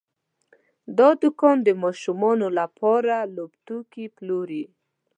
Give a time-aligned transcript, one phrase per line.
[0.97, 4.63] دا دوکان د ماشومانو لپاره لوبتکي پلوري.